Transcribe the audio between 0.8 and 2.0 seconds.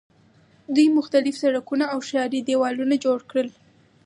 مختلف سړکونه او